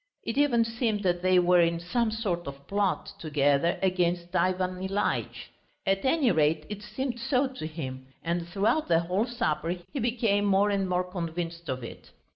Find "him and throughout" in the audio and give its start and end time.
7.67-8.87